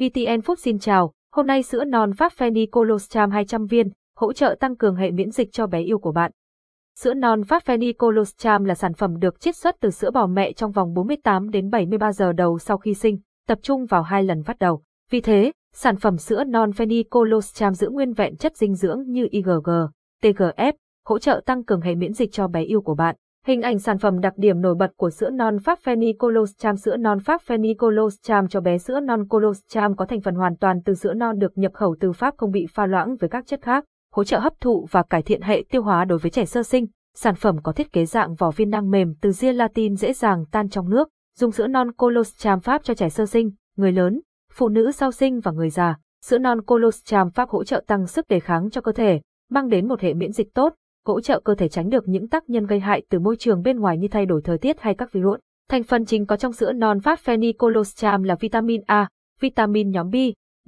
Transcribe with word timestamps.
VTN 0.00 0.40
Food 0.40 0.54
xin 0.54 0.78
chào, 0.78 1.12
hôm 1.32 1.46
nay 1.46 1.62
sữa 1.62 1.84
non 1.84 2.12
Pháp 2.12 2.32
Fanny 2.38 2.66
Colostrum 2.72 3.30
200 3.30 3.66
viên, 3.66 3.90
hỗ 4.16 4.32
trợ 4.32 4.56
tăng 4.60 4.76
cường 4.76 4.96
hệ 4.96 5.10
miễn 5.10 5.30
dịch 5.30 5.52
cho 5.52 5.66
bé 5.66 5.80
yêu 5.80 5.98
của 5.98 6.12
bạn. 6.12 6.32
Sữa 6.98 7.14
non 7.14 7.44
Pháp 7.44 7.62
Fanny 7.64 7.92
Colostrum 7.92 8.64
là 8.64 8.74
sản 8.74 8.94
phẩm 8.94 9.18
được 9.18 9.40
chiết 9.40 9.56
xuất 9.56 9.76
từ 9.80 9.90
sữa 9.90 10.10
bò 10.10 10.26
mẹ 10.26 10.52
trong 10.52 10.72
vòng 10.72 10.94
48 10.94 11.50
đến 11.50 11.70
73 11.70 12.12
giờ 12.12 12.32
đầu 12.32 12.58
sau 12.58 12.78
khi 12.78 12.94
sinh, 12.94 13.18
tập 13.48 13.58
trung 13.62 13.86
vào 13.86 14.02
hai 14.02 14.22
lần 14.22 14.42
phát 14.42 14.58
đầu. 14.58 14.82
Vì 15.10 15.20
thế, 15.20 15.52
sản 15.74 15.96
phẩm 15.96 16.16
sữa 16.16 16.44
non 16.44 16.70
Fanny 16.70 17.02
Colostrum 17.10 17.72
giữ 17.72 17.88
nguyên 17.88 18.12
vẹn 18.12 18.36
chất 18.36 18.56
dinh 18.56 18.74
dưỡng 18.74 19.02
như 19.06 19.28
IgG, 19.30 19.70
TGF, 20.22 20.72
hỗ 21.06 21.18
trợ 21.18 21.40
tăng 21.46 21.64
cường 21.64 21.80
hệ 21.80 21.94
miễn 21.94 22.12
dịch 22.12 22.32
cho 22.32 22.48
bé 22.48 22.62
yêu 22.62 22.80
của 22.80 22.94
bạn. 22.94 23.16
Hình 23.50 23.62
ảnh 23.62 23.78
sản 23.78 23.98
phẩm 23.98 24.20
đặc 24.20 24.32
điểm 24.36 24.60
nổi 24.60 24.74
bật 24.74 24.90
của 24.96 25.10
sữa 25.10 25.30
non 25.30 25.58
Pháp 25.58 25.78
Fanny 25.84 26.12
Colostrum 26.18 26.76
Sữa 26.76 26.96
non 26.96 27.18
Pháp 27.20 27.40
Fanny 27.46 27.74
Colostrum 27.78 28.48
cho 28.48 28.60
bé 28.60 28.78
sữa 28.78 29.00
non 29.00 29.28
Colostrum 29.28 29.96
có 29.96 30.06
thành 30.06 30.20
phần 30.20 30.34
hoàn 30.34 30.56
toàn 30.56 30.82
từ 30.84 30.94
sữa 30.94 31.14
non 31.14 31.38
được 31.38 31.58
nhập 31.58 31.72
khẩu 31.74 31.96
từ 32.00 32.12
Pháp 32.12 32.34
không 32.36 32.50
bị 32.50 32.66
pha 32.74 32.86
loãng 32.86 33.16
với 33.16 33.30
các 33.30 33.46
chất 33.46 33.62
khác, 33.62 33.84
hỗ 34.12 34.24
trợ 34.24 34.38
hấp 34.38 34.52
thụ 34.60 34.86
và 34.90 35.02
cải 35.02 35.22
thiện 35.22 35.42
hệ 35.42 35.64
tiêu 35.70 35.82
hóa 35.82 36.04
đối 36.04 36.18
với 36.18 36.30
trẻ 36.30 36.44
sơ 36.44 36.62
sinh. 36.62 36.86
Sản 37.16 37.34
phẩm 37.34 37.56
có 37.62 37.72
thiết 37.72 37.92
kế 37.92 38.06
dạng 38.06 38.34
vỏ 38.34 38.50
viên 38.50 38.70
năng 38.70 38.90
mềm 38.90 39.14
từ 39.20 39.32
gelatin 39.40 39.96
dễ 39.96 40.12
dàng 40.12 40.44
tan 40.50 40.68
trong 40.68 40.90
nước, 40.90 41.08
dùng 41.38 41.52
sữa 41.52 41.66
non 41.66 41.92
Colostrum 41.92 42.60
Pháp 42.60 42.84
cho 42.84 42.94
trẻ 42.94 43.08
sơ 43.08 43.26
sinh, 43.26 43.50
người 43.76 43.92
lớn, 43.92 44.20
phụ 44.52 44.68
nữ 44.68 44.92
sau 44.92 45.12
sinh 45.12 45.40
và 45.40 45.52
người 45.52 45.70
già. 45.70 45.96
Sữa 46.24 46.38
non 46.38 46.62
Colostrum 46.62 47.30
Pháp 47.30 47.48
hỗ 47.48 47.64
trợ 47.64 47.84
tăng 47.86 48.06
sức 48.06 48.28
đề 48.28 48.40
kháng 48.40 48.70
cho 48.70 48.80
cơ 48.80 48.92
thể, 48.92 49.20
mang 49.50 49.68
đến 49.68 49.88
một 49.88 50.00
hệ 50.00 50.14
miễn 50.14 50.32
dịch 50.32 50.54
tốt, 50.54 50.74
hỗ 51.06 51.20
trợ 51.20 51.40
cơ 51.40 51.54
thể 51.54 51.68
tránh 51.68 51.88
được 51.88 52.08
những 52.08 52.28
tác 52.28 52.50
nhân 52.50 52.66
gây 52.66 52.80
hại 52.80 53.02
từ 53.08 53.18
môi 53.18 53.36
trường 53.36 53.62
bên 53.62 53.80
ngoài 53.80 53.98
như 53.98 54.08
thay 54.08 54.26
đổi 54.26 54.40
thời 54.44 54.58
tiết 54.58 54.80
hay 54.80 54.94
các 54.94 55.12
virus. 55.12 55.40
Thành 55.68 55.82
phần 55.82 56.04
chính 56.04 56.26
có 56.26 56.36
trong 56.36 56.52
sữa 56.52 56.72
non 56.72 57.00
phát 57.00 57.20
phenycolostrum 57.20 58.22
là 58.22 58.34
vitamin 58.40 58.80
A, 58.86 59.08
vitamin 59.40 59.90
nhóm 59.90 60.10
B, 60.10 60.14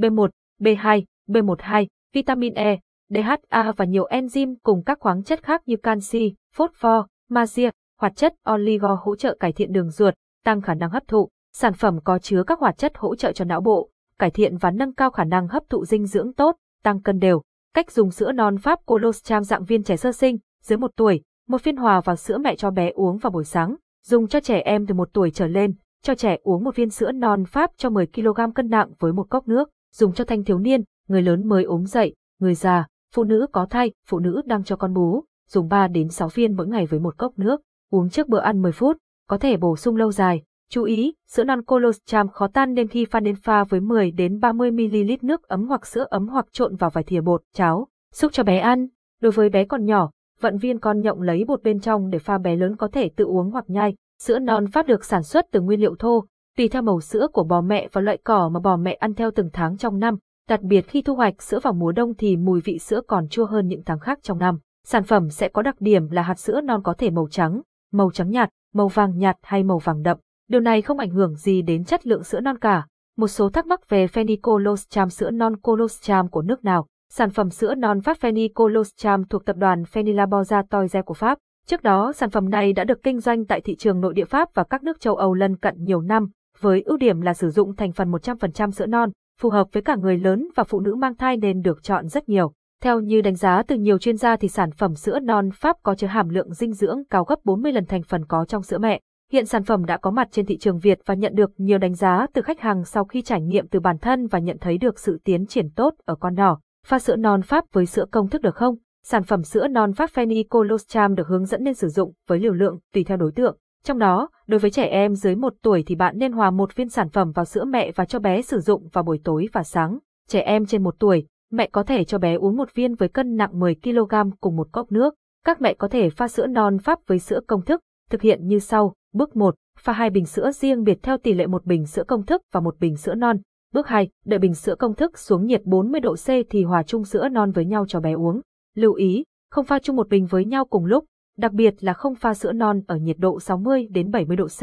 B1, 0.00 0.28
B2, 0.60 1.02
B12, 1.28 1.86
vitamin 2.12 2.54
E, 2.54 2.78
DHA 3.08 3.72
và 3.76 3.84
nhiều 3.84 4.06
enzyme 4.10 4.54
cùng 4.62 4.82
các 4.84 4.98
khoáng 5.00 5.22
chất 5.22 5.42
khác 5.42 5.62
như 5.66 5.76
canxi, 5.76 6.34
phosphor, 6.54 7.04
magie, 7.28 7.70
hoạt 8.00 8.16
chất 8.16 8.34
oligo 8.52 8.98
hỗ 9.02 9.16
trợ 9.16 9.36
cải 9.40 9.52
thiện 9.52 9.72
đường 9.72 9.90
ruột, 9.90 10.14
tăng 10.44 10.60
khả 10.60 10.74
năng 10.74 10.90
hấp 10.90 11.08
thụ. 11.08 11.28
Sản 11.52 11.72
phẩm 11.72 11.98
có 12.04 12.18
chứa 12.18 12.42
các 12.46 12.58
hoạt 12.58 12.78
chất 12.78 12.92
hỗ 12.96 13.14
trợ 13.14 13.32
cho 13.32 13.44
não 13.44 13.60
bộ, 13.60 13.90
cải 14.18 14.30
thiện 14.30 14.56
và 14.56 14.70
nâng 14.70 14.94
cao 14.94 15.10
khả 15.10 15.24
năng 15.24 15.48
hấp 15.48 15.62
thụ 15.68 15.84
dinh 15.84 16.06
dưỡng 16.06 16.32
tốt, 16.32 16.56
tăng 16.82 17.02
cân 17.02 17.18
đều. 17.18 17.42
Cách 17.74 17.90
dùng 17.90 18.10
sữa 18.10 18.32
non 18.32 18.58
Pháp 18.58 18.78
Colostrum 18.86 19.42
dạng 19.42 19.64
viên 19.64 19.82
trẻ 19.82 19.96
sơ 19.96 20.12
sinh, 20.12 20.38
dưới 20.62 20.76
1 20.76 20.90
tuổi, 20.96 21.22
một 21.48 21.60
phiên 21.62 21.76
hòa 21.76 22.00
vào 22.00 22.16
sữa 22.16 22.38
mẹ 22.38 22.56
cho 22.56 22.70
bé 22.70 22.90
uống 22.90 23.18
vào 23.18 23.30
buổi 23.30 23.44
sáng, 23.44 23.76
dùng 24.04 24.28
cho 24.28 24.40
trẻ 24.40 24.58
em 24.58 24.86
từ 24.86 24.94
1 24.94 25.08
tuổi 25.12 25.30
trở 25.30 25.46
lên, 25.46 25.74
cho 26.02 26.14
trẻ 26.14 26.36
uống 26.42 26.64
một 26.64 26.76
viên 26.76 26.90
sữa 26.90 27.12
non 27.12 27.44
Pháp 27.44 27.70
cho 27.76 27.90
10 27.90 28.06
kg 28.06 28.52
cân 28.54 28.68
nặng 28.68 28.90
với 28.98 29.12
một 29.12 29.30
cốc 29.30 29.48
nước, 29.48 29.70
dùng 29.94 30.12
cho 30.12 30.24
thanh 30.24 30.44
thiếu 30.44 30.58
niên, 30.58 30.84
người 31.08 31.22
lớn 31.22 31.48
mới 31.48 31.64
ốm 31.64 31.86
dậy, 31.86 32.14
người 32.40 32.54
già, 32.54 32.86
phụ 33.14 33.24
nữ 33.24 33.46
có 33.52 33.66
thai, 33.70 33.92
phụ 34.06 34.18
nữ 34.18 34.42
đang 34.44 34.64
cho 34.64 34.76
con 34.76 34.94
bú, 34.94 35.24
dùng 35.48 35.68
3 35.68 35.88
đến 35.88 36.08
6 36.08 36.28
viên 36.28 36.56
mỗi 36.56 36.66
ngày 36.66 36.86
với 36.86 37.00
một 37.00 37.18
cốc 37.18 37.38
nước, 37.38 37.60
uống 37.90 38.10
trước 38.10 38.28
bữa 38.28 38.40
ăn 38.40 38.62
10 38.62 38.72
phút, 38.72 38.96
có 39.28 39.38
thể 39.38 39.56
bổ 39.56 39.76
sung 39.76 39.96
lâu 39.96 40.12
dài. 40.12 40.42
Chú 40.74 40.84
ý, 40.84 41.14
sữa 41.28 41.44
non 41.44 41.62
colostrum 41.62 42.28
khó 42.28 42.48
tan 42.48 42.74
nên 42.74 42.88
khi 42.88 43.04
pha 43.04 43.20
nên 43.20 43.36
pha 43.36 43.64
với 43.64 43.80
10 43.80 44.10
đến 44.10 44.40
30 44.40 44.70
ml 44.70 45.12
nước 45.22 45.48
ấm 45.48 45.66
hoặc 45.68 45.86
sữa 45.86 46.06
ấm 46.10 46.28
hoặc 46.28 46.46
trộn 46.52 46.76
vào 46.76 46.90
vài 46.90 47.04
thìa 47.04 47.20
bột, 47.20 47.42
cháo, 47.54 47.88
xúc 48.12 48.32
cho 48.32 48.42
bé 48.42 48.58
ăn. 48.58 48.86
Đối 49.20 49.32
với 49.32 49.48
bé 49.48 49.64
còn 49.64 49.84
nhỏ, 49.84 50.10
vận 50.40 50.58
viên 50.58 50.78
con 50.78 51.00
nhộng 51.00 51.22
lấy 51.22 51.44
bột 51.44 51.62
bên 51.62 51.80
trong 51.80 52.10
để 52.10 52.18
pha 52.18 52.38
bé 52.38 52.56
lớn 52.56 52.76
có 52.76 52.88
thể 52.88 53.10
tự 53.16 53.24
uống 53.24 53.50
hoặc 53.50 53.64
nhai. 53.68 53.94
Sữa 54.22 54.38
non 54.38 54.66
Pháp 54.72 54.86
được 54.86 55.04
sản 55.04 55.22
xuất 55.22 55.46
từ 55.50 55.60
nguyên 55.60 55.80
liệu 55.80 55.94
thô, 55.98 56.24
tùy 56.56 56.68
theo 56.68 56.82
màu 56.82 57.00
sữa 57.00 57.26
của 57.32 57.44
bò 57.44 57.60
mẹ 57.60 57.88
và 57.92 58.00
loại 58.00 58.18
cỏ 58.24 58.48
mà 58.48 58.60
bò 58.60 58.76
mẹ 58.76 58.92
ăn 58.92 59.14
theo 59.14 59.30
từng 59.30 59.50
tháng 59.52 59.76
trong 59.76 59.98
năm. 59.98 60.16
Đặc 60.48 60.60
biệt 60.62 60.88
khi 60.88 61.02
thu 61.02 61.14
hoạch 61.14 61.42
sữa 61.42 61.60
vào 61.62 61.72
mùa 61.72 61.92
đông 61.92 62.14
thì 62.14 62.36
mùi 62.36 62.60
vị 62.60 62.78
sữa 62.78 63.00
còn 63.06 63.28
chua 63.28 63.46
hơn 63.46 63.66
những 63.66 63.82
tháng 63.86 63.98
khác 63.98 64.18
trong 64.22 64.38
năm. 64.38 64.58
Sản 64.86 65.04
phẩm 65.04 65.30
sẽ 65.30 65.48
có 65.48 65.62
đặc 65.62 65.76
điểm 65.80 66.10
là 66.10 66.22
hạt 66.22 66.38
sữa 66.38 66.60
non 66.60 66.82
có 66.82 66.94
thể 66.98 67.10
màu 67.10 67.28
trắng, 67.30 67.60
màu 67.92 68.10
trắng 68.10 68.30
nhạt, 68.30 68.48
màu 68.74 68.88
vàng 68.88 69.18
nhạt 69.18 69.36
hay 69.42 69.64
màu 69.64 69.78
vàng 69.78 70.02
đậm. 70.02 70.18
Điều 70.52 70.60
này 70.60 70.82
không 70.82 70.98
ảnh 70.98 71.10
hưởng 71.10 71.34
gì 71.34 71.62
đến 71.62 71.84
chất 71.84 72.06
lượng 72.06 72.24
sữa 72.24 72.40
non 72.40 72.58
cả. 72.58 72.86
Một 73.16 73.28
số 73.28 73.48
thắc 73.48 73.66
mắc 73.66 73.88
về 73.88 74.06
Phenicolostrum 74.06 75.08
sữa 75.08 75.30
non 75.30 75.56
Coloscham 75.56 76.28
của 76.28 76.42
nước 76.42 76.64
nào. 76.64 76.86
Sản 77.12 77.30
phẩm 77.30 77.50
sữa 77.50 77.74
non 77.74 78.00
Pháp 78.00 78.16
Phenicolostrum 78.18 79.24
thuộc 79.30 79.44
tập 79.44 79.56
đoàn 79.56 79.82
Fenilaboza 79.82 80.62
Toise 80.70 81.02
của 81.02 81.14
Pháp. 81.14 81.38
Trước 81.66 81.82
đó, 81.82 82.12
sản 82.12 82.30
phẩm 82.30 82.50
này 82.50 82.72
đã 82.72 82.84
được 82.84 83.02
kinh 83.02 83.20
doanh 83.20 83.44
tại 83.44 83.60
thị 83.60 83.76
trường 83.76 84.00
nội 84.00 84.14
địa 84.14 84.24
Pháp 84.24 84.48
và 84.54 84.64
các 84.64 84.82
nước 84.82 85.00
châu 85.00 85.16
Âu 85.16 85.34
lân 85.34 85.56
cận 85.56 85.74
nhiều 85.78 86.00
năm, 86.00 86.28
với 86.60 86.82
ưu 86.82 86.96
điểm 86.96 87.20
là 87.20 87.34
sử 87.34 87.50
dụng 87.50 87.76
thành 87.76 87.92
phần 87.92 88.10
100% 88.10 88.70
sữa 88.70 88.86
non, 88.86 89.10
phù 89.40 89.50
hợp 89.50 89.66
với 89.72 89.82
cả 89.82 89.96
người 89.96 90.18
lớn 90.18 90.48
và 90.54 90.64
phụ 90.64 90.80
nữ 90.80 90.94
mang 90.94 91.16
thai 91.16 91.36
nên 91.36 91.62
được 91.62 91.82
chọn 91.82 92.08
rất 92.08 92.28
nhiều. 92.28 92.52
Theo 92.82 93.00
như 93.00 93.20
đánh 93.20 93.36
giá 93.36 93.62
từ 93.62 93.76
nhiều 93.76 93.98
chuyên 93.98 94.16
gia 94.16 94.36
thì 94.36 94.48
sản 94.48 94.70
phẩm 94.70 94.94
sữa 94.94 95.18
non 95.18 95.50
Pháp 95.54 95.76
có 95.82 95.94
chứa 95.94 96.06
hàm 96.06 96.28
lượng 96.28 96.54
dinh 96.54 96.72
dưỡng 96.72 97.02
cao 97.10 97.24
gấp 97.24 97.36
40 97.44 97.72
lần 97.72 97.86
thành 97.86 98.02
phần 98.02 98.24
có 98.26 98.44
trong 98.44 98.62
sữa 98.62 98.78
mẹ. 98.78 99.00
Hiện 99.32 99.46
sản 99.46 99.64
phẩm 99.64 99.84
đã 99.84 99.96
có 99.96 100.10
mặt 100.10 100.28
trên 100.30 100.46
thị 100.46 100.58
trường 100.58 100.78
Việt 100.78 100.98
và 101.06 101.14
nhận 101.14 101.34
được 101.34 101.50
nhiều 101.56 101.78
đánh 101.78 101.94
giá 101.94 102.26
từ 102.32 102.42
khách 102.42 102.60
hàng 102.60 102.84
sau 102.84 103.04
khi 103.04 103.22
trải 103.22 103.40
nghiệm 103.40 103.68
từ 103.68 103.80
bản 103.80 103.98
thân 103.98 104.26
và 104.26 104.38
nhận 104.38 104.58
thấy 104.60 104.78
được 104.78 104.98
sự 104.98 105.18
tiến 105.24 105.46
triển 105.46 105.70
tốt 105.70 105.94
ở 106.04 106.14
con 106.14 106.34
nhỏ. 106.34 106.60
Pha 106.86 106.98
sữa 106.98 107.16
non 107.16 107.42
Pháp 107.42 107.64
với 107.72 107.86
sữa 107.86 108.04
công 108.10 108.28
thức 108.28 108.42
được 108.42 108.54
không? 108.54 108.74
Sản 109.04 109.22
phẩm 109.22 109.42
sữa 109.42 109.68
non 109.68 109.92
Pháp 109.92 110.10
Fanny 110.14 110.44
Colostrum 110.50 111.14
được 111.14 111.28
hướng 111.28 111.44
dẫn 111.44 111.64
nên 111.64 111.74
sử 111.74 111.88
dụng 111.88 112.12
với 112.28 112.38
liều 112.38 112.52
lượng 112.52 112.78
tùy 112.94 113.04
theo 113.04 113.16
đối 113.16 113.32
tượng. 113.32 113.56
Trong 113.84 113.98
đó, 113.98 114.28
đối 114.46 114.60
với 114.60 114.70
trẻ 114.70 114.84
em 114.84 115.14
dưới 115.14 115.34
1 115.34 115.52
tuổi 115.62 115.84
thì 115.86 115.94
bạn 115.94 116.18
nên 116.18 116.32
hòa 116.32 116.50
một 116.50 116.76
viên 116.76 116.88
sản 116.88 117.08
phẩm 117.08 117.32
vào 117.32 117.44
sữa 117.44 117.64
mẹ 117.64 117.92
và 117.92 118.04
cho 118.04 118.18
bé 118.18 118.42
sử 118.42 118.60
dụng 118.60 118.88
vào 118.92 119.04
buổi 119.04 119.20
tối 119.24 119.48
và 119.52 119.62
sáng. 119.62 119.98
Trẻ 120.28 120.40
em 120.40 120.66
trên 120.66 120.82
1 120.82 120.94
tuổi, 120.98 121.26
mẹ 121.52 121.68
có 121.72 121.82
thể 121.82 122.04
cho 122.04 122.18
bé 122.18 122.34
uống 122.34 122.56
một 122.56 122.74
viên 122.74 122.94
với 122.94 123.08
cân 123.08 123.36
nặng 123.36 123.60
10 123.60 123.76
kg 123.82 124.14
cùng 124.40 124.56
một 124.56 124.68
cốc 124.72 124.92
nước. 124.92 125.14
Các 125.44 125.60
mẹ 125.60 125.74
có 125.74 125.88
thể 125.88 126.10
pha 126.10 126.28
sữa 126.28 126.46
non 126.46 126.78
Pháp 126.78 126.98
với 127.06 127.18
sữa 127.18 127.40
công 127.46 127.62
thức, 127.62 127.80
thực 128.12 128.22
hiện 128.22 128.46
như 128.46 128.58
sau. 128.58 128.94
Bước 129.12 129.36
1, 129.36 129.54
pha 129.78 129.92
hai 129.92 130.10
bình 130.10 130.26
sữa 130.26 130.50
riêng 130.52 130.84
biệt 130.84 130.98
theo 131.02 131.18
tỷ 131.18 131.32
lệ 131.34 131.46
một 131.46 131.64
bình 131.64 131.86
sữa 131.86 132.04
công 132.04 132.26
thức 132.26 132.42
và 132.52 132.60
một 132.60 132.80
bình 132.80 132.96
sữa 132.96 133.14
non. 133.14 133.36
Bước 133.74 133.86
2, 133.86 134.08
đợi 134.24 134.38
bình 134.38 134.54
sữa 134.54 134.74
công 134.74 134.94
thức 134.94 135.18
xuống 135.18 135.46
nhiệt 135.46 135.62
40 135.64 136.00
độ 136.00 136.14
C 136.14 136.28
thì 136.50 136.64
hòa 136.64 136.82
chung 136.82 137.04
sữa 137.04 137.28
non 137.28 137.50
với 137.50 137.64
nhau 137.64 137.84
cho 137.88 138.00
bé 138.00 138.12
uống. 138.12 138.40
Lưu 138.74 138.92
ý, 138.94 139.24
không 139.50 139.64
pha 139.64 139.78
chung 139.78 139.96
một 139.96 140.08
bình 140.08 140.26
với 140.26 140.44
nhau 140.44 140.64
cùng 140.64 140.84
lúc, 140.84 141.04
đặc 141.38 141.52
biệt 141.52 141.74
là 141.84 141.92
không 141.92 142.14
pha 142.14 142.34
sữa 142.34 142.52
non 142.52 142.80
ở 142.86 142.96
nhiệt 142.96 143.16
độ 143.18 143.40
60 143.40 143.88
đến 143.90 144.10
70 144.10 144.36
độ 144.36 144.46
C. 144.46 144.62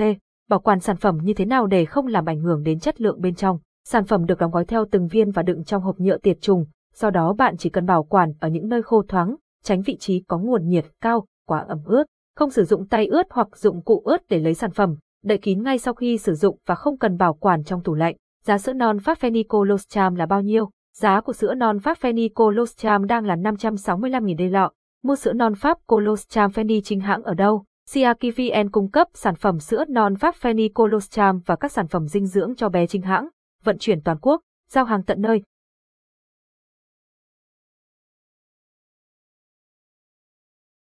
Bảo 0.49 0.59
quản 0.59 0.79
sản 0.79 0.97
phẩm 0.97 1.17
như 1.23 1.33
thế 1.33 1.45
nào 1.45 1.67
để 1.67 1.85
không 1.85 2.07
làm 2.07 2.25
ảnh 2.25 2.39
hưởng 2.39 2.63
đến 2.63 2.79
chất 2.79 3.01
lượng 3.01 3.21
bên 3.21 3.35
trong. 3.35 3.59
Sản 3.85 4.05
phẩm 4.05 4.25
được 4.25 4.39
đóng 4.39 4.51
gói 4.51 4.65
theo 4.65 4.85
từng 4.91 5.07
viên 5.07 5.31
và 5.31 5.43
đựng 5.43 5.63
trong 5.63 5.81
hộp 5.81 5.99
nhựa 5.99 6.17
tiệt 6.17 6.37
trùng, 6.41 6.65
do 6.95 7.09
đó 7.09 7.33
bạn 7.33 7.57
chỉ 7.57 7.69
cần 7.69 7.85
bảo 7.85 8.03
quản 8.03 8.33
ở 8.39 8.47
những 8.47 8.69
nơi 8.69 8.83
khô 8.83 9.03
thoáng, 9.07 9.35
tránh 9.63 9.81
vị 9.81 9.97
trí 9.99 10.23
có 10.27 10.37
nguồn 10.37 10.67
nhiệt 10.67 10.85
cao, 11.01 11.25
quá 11.47 11.65
ẩm 11.67 11.79
ướt. 11.85 12.03
Không 12.39 12.49
sử 12.49 12.63
dụng 12.63 12.87
tay 12.87 13.07
ướt 13.07 13.27
hoặc 13.29 13.57
dụng 13.57 13.81
cụ 13.81 14.01
ướt 14.05 14.21
để 14.29 14.39
lấy 14.39 14.53
sản 14.53 14.71
phẩm, 14.71 14.95
đậy 15.23 15.37
kín 15.37 15.63
ngay 15.63 15.77
sau 15.77 15.93
khi 15.93 16.17
sử 16.17 16.33
dụng 16.33 16.57
và 16.65 16.75
không 16.75 16.97
cần 16.97 17.17
bảo 17.17 17.33
quản 17.33 17.63
trong 17.63 17.83
tủ 17.83 17.93
lạnh. 17.93 18.15
Giá 18.43 18.57
sữa 18.57 18.73
non 18.73 18.99
Pháp 18.99 19.17
Phenicolostrum 19.17 20.15
là 20.15 20.25
bao 20.25 20.41
nhiêu? 20.41 20.69
Giá 20.97 21.21
của 21.21 21.33
sữa 21.33 21.53
non 21.53 21.79
Pháp 21.79 21.97
Phenicolostrum 21.97 23.05
đang 23.05 23.25
là 23.25 23.35
565.000 23.35 24.37
đê 24.37 24.49
lọ. 24.49 24.71
Mua 25.03 25.15
sữa 25.15 25.33
non 25.33 25.55
Pháp 25.55 25.77
Colostrum 25.87 26.51
feni 26.51 26.81
chính 26.83 26.99
hãng 26.99 27.23
ở 27.23 27.33
đâu? 27.33 27.63
Siaki 27.89 28.35
VN 28.37 28.69
cung 28.71 28.91
cấp 28.91 29.07
sản 29.13 29.35
phẩm 29.35 29.59
sữa 29.59 29.85
non 29.89 30.15
Pháp 30.15 30.35
Phenicolostrum 30.35 31.39
và 31.45 31.55
các 31.55 31.71
sản 31.71 31.87
phẩm 31.87 32.07
dinh 32.07 32.25
dưỡng 32.25 32.55
cho 32.55 32.69
bé 32.69 32.87
chính 32.87 33.01
hãng, 33.01 33.27
vận 33.63 33.77
chuyển 33.77 34.01
toàn 34.01 34.17
quốc, 34.21 34.41
giao 34.71 34.85
hàng 34.85 35.03
tận 35.03 35.21
nơi. 35.21 35.41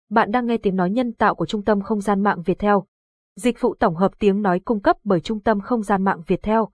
Bạn 0.08 0.30
đang 0.30 0.46
nghe 0.46 0.56
tiếng 0.56 0.76
nói 0.76 0.90
nhân 0.90 1.12
tạo 1.12 1.34
của 1.34 1.46
Trung 1.46 1.64
tâm 1.64 1.80
Không 1.80 2.00
gian 2.00 2.22
mạng 2.22 2.42
Việt 2.42 2.58
Theo. 2.58 2.86
Dịch 3.36 3.60
vụ 3.60 3.74
tổng 3.74 3.96
hợp 3.96 4.12
tiếng 4.18 4.42
nói 4.42 4.60
cung 4.60 4.80
cấp 4.80 4.96
bởi 5.04 5.20
Trung 5.20 5.40
tâm 5.40 5.60
Không 5.60 5.82
gian 5.82 6.04
mạng 6.04 6.22
Việt 6.26 6.42
Theo. 6.42 6.68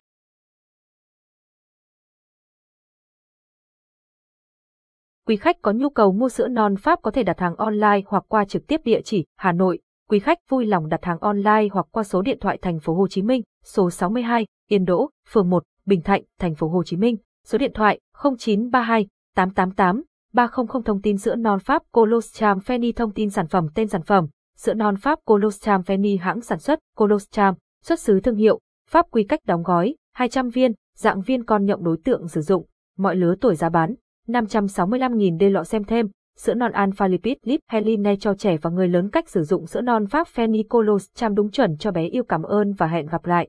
Quý 5.27 5.37
khách 5.37 5.57
có 5.63 5.73
nhu 5.73 5.91
cầu 5.91 6.13
mua 6.13 6.29
sữa 6.29 6.49
non 6.49 6.77
Pháp 6.77 7.03
có 7.03 7.11
thể 7.11 7.23
đặt 7.23 7.41
hàng 7.41 7.57
online 7.57 8.01
hoặc 8.07 8.25
qua 8.29 8.45
trực 8.45 8.67
tiếp 8.67 8.81
địa 8.85 9.01
chỉ 9.05 9.25
Hà 9.37 9.53
Nội. 9.53 9.79
Quý 10.09 10.19
khách 10.19 10.39
vui 10.49 10.67
lòng 10.67 10.89
đặt 10.89 11.05
hàng 11.05 11.19
online 11.19 11.69
hoặc 11.73 11.87
qua 11.91 12.03
số 12.03 12.23
điện 12.23 12.39
thoại 12.41 12.59
thành 12.63 12.81
phố 12.81 12.95
Hồ 12.95 13.09
Chí 13.09 13.23
Minh, 13.23 13.43
số 13.65 13.91
62, 13.91 14.47
Yên 14.69 14.85
Đỗ, 14.85 15.11
phường 15.29 15.51
1, 15.51 15.63
Bình 15.87 16.03
Thạnh, 16.03 16.23
thành 16.39 16.55
phố 16.55 16.69
Hồ 16.69 16.85
Chí 16.85 16.97
Minh, 16.97 17.17
số 17.45 17.59
điện 17.59 17.73
thoại 17.75 18.01
0932 18.39 19.09
888 19.35 20.03
300 20.35 20.83
thông 20.85 21.01
tin 21.01 21.19
sữa 21.19 21.35
non 21.35 21.59
Pháp 21.59 21.83
Colostrum 21.93 22.59
Feni 22.59 22.93
thông 22.97 23.13
tin 23.13 23.31
sản 23.31 23.47
phẩm 23.47 23.67
tên 23.75 23.89
sản 23.89 24.03
phẩm, 24.03 24.27
sữa 24.57 24.75
non 24.75 24.97
Pháp 24.97 25.19
Colostrum 25.25 25.81
Feni 25.81 26.21
hãng 26.21 26.41
sản 26.41 26.59
xuất 26.59 26.79
Colostrum, 26.97 27.55
xuất 27.85 28.01
xứ 28.01 28.21
thương 28.21 28.37
hiệu, 28.37 28.61
Pháp 28.91 29.07
quy 29.11 29.25
cách 29.25 29.41
đóng 29.47 29.63
gói, 29.63 29.95
200 30.15 30.49
viên, 30.49 30.73
dạng 30.97 31.21
viên 31.21 31.45
con 31.45 31.67
nhộng 31.67 31.85
đối 31.85 31.97
tượng 32.05 32.29
sử 32.29 32.41
dụng, 32.41 32.67
mọi 32.99 33.17
lứa 33.17 33.35
tuổi 33.41 33.55
giá 33.55 33.69
bán, 33.69 33.95
565.000 34.29 35.39
đê 35.39 35.51
lọ 35.51 35.65
xem 35.65 35.85
thêm, 35.85 36.09
sữa 36.37 36.55
non 36.55 36.73
alpha 36.73 37.09
lipid 37.09 37.37
lip 37.43 37.61
Heline 37.71 38.17
cho 38.17 38.35
trẻ 38.35 38.57
và 38.63 38.71
người 38.71 38.89
lớn 38.89 39.09
cách 39.11 39.29
sử 39.29 39.43
dụng 39.43 39.67
sữa 39.67 39.81
non 39.81 40.07
Pháp 40.07 40.27
Feni 40.35 40.63
Colostrum 40.71 41.35
đúng 41.35 41.51
chuẩn 41.51 41.77
cho 41.77 41.91
bé 41.91 42.07
yêu 42.07 42.25
cảm 42.25 42.43
ơn 42.43 42.73
và 42.73 42.87
hẹn 42.87 43.07
gặp 43.07 43.27
lại. 43.27 43.49